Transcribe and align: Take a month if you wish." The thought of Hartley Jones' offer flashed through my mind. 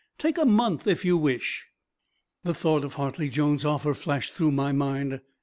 Take 0.17 0.39
a 0.39 0.45
month 0.45 0.87
if 0.87 1.05
you 1.05 1.15
wish." 1.15 1.67
The 2.43 2.55
thought 2.55 2.83
of 2.83 2.95
Hartley 2.95 3.29
Jones' 3.29 3.63
offer 3.65 3.93
flashed 3.93 4.31
through 4.33 4.49
my 4.53 4.71
mind. 4.71 5.21